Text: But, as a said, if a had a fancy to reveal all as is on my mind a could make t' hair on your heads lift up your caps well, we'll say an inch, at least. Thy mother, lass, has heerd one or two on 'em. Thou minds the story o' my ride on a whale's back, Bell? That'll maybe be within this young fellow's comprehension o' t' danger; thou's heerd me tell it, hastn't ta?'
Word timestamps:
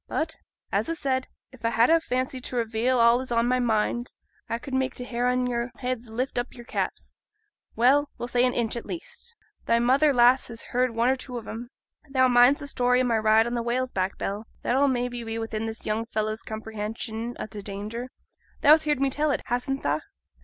But, 0.07 0.35
as 0.71 0.89
a 0.89 0.95
said, 0.95 1.27
if 1.51 1.63
a 1.63 1.69
had 1.69 1.91
a 1.91 1.99
fancy 1.99 2.41
to 2.41 2.55
reveal 2.55 2.97
all 2.97 3.19
as 3.21 3.27
is 3.27 3.31
on 3.31 3.47
my 3.47 3.59
mind 3.59 4.15
a 4.49 4.59
could 4.59 4.73
make 4.73 4.95
t' 4.95 5.03
hair 5.03 5.27
on 5.27 5.45
your 5.45 5.69
heads 5.77 6.09
lift 6.09 6.39
up 6.39 6.47
your 6.55 6.65
caps 6.65 7.13
well, 7.75 8.09
we'll 8.17 8.27
say 8.27 8.43
an 8.43 8.55
inch, 8.55 8.75
at 8.75 8.87
least. 8.87 9.35
Thy 9.67 9.77
mother, 9.77 10.11
lass, 10.11 10.47
has 10.47 10.63
heerd 10.71 10.95
one 10.95 11.09
or 11.09 11.15
two 11.15 11.37
on 11.37 11.47
'em. 11.47 11.69
Thou 12.09 12.27
minds 12.27 12.61
the 12.61 12.67
story 12.67 12.99
o' 12.99 13.03
my 13.03 13.19
ride 13.19 13.45
on 13.45 13.55
a 13.55 13.61
whale's 13.61 13.91
back, 13.91 14.17
Bell? 14.17 14.47
That'll 14.63 14.87
maybe 14.87 15.23
be 15.23 15.37
within 15.37 15.67
this 15.67 15.85
young 15.85 16.07
fellow's 16.07 16.41
comprehension 16.41 17.37
o' 17.39 17.45
t' 17.45 17.61
danger; 17.61 18.09
thou's 18.61 18.81
heerd 18.85 18.99
me 19.01 19.11
tell 19.11 19.29
it, 19.29 19.43
hastn't 19.49 19.83
ta?' 19.83 19.99